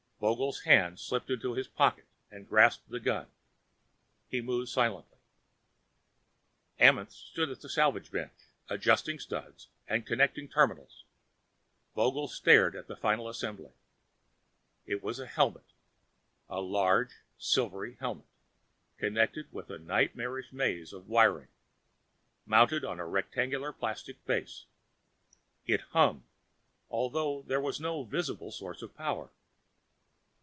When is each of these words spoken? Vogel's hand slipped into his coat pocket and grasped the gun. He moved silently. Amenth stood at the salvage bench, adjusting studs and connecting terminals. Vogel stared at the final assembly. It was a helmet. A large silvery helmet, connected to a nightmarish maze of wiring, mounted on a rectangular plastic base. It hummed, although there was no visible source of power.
Vogel's 0.21 0.59
hand 0.61 0.99
slipped 0.99 1.31
into 1.31 1.55
his 1.55 1.65
coat 1.65 1.75
pocket 1.75 2.05
and 2.29 2.47
grasped 2.47 2.87
the 2.89 2.99
gun. 2.99 3.25
He 4.29 4.39
moved 4.39 4.69
silently. 4.69 5.17
Amenth 6.79 7.11
stood 7.11 7.49
at 7.49 7.61
the 7.61 7.67
salvage 7.69 8.11
bench, 8.11 8.51
adjusting 8.69 9.17
studs 9.17 9.69
and 9.87 10.05
connecting 10.05 10.47
terminals. 10.47 11.05
Vogel 11.95 12.27
stared 12.27 12.75
at 12.75 12.85
the 12.87 12.95
final 12.95 13.27
assembly. 13.27 13.71
It 14.85 15.01
was 15.01 15.17
a 15.19 15.25
helmet. 15.25 15.73
A 16.51 16.61
large 16.61 17.15
silvery 17.39 17.95
helmet, 17.99 18.27
connected 18.99 19.49
to 19.49 19.59
a 19.61 19.79
nightmarish 19.79 20.51
maze 20.53 20.93
of 20.93 21.07
wiring, 21.09 21.47
mounted 22.45 22.85
on 22.85 22.99
a 22.99 23.07
rectangular 23.07 23.73
plastic 23.73 24.23
base. 24.27 24.65
It 25.65 25.81
hummed, 25.81 26.25
although 26.91 27.41
there 27.41 27.59
was 27.59 27.79
no 27.79 28.03
visible 28.03 28.51
source 28.51 28.83
of 28.83 28.95
power. 28.95 29.31